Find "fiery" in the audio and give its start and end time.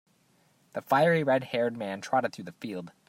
0.81-1.21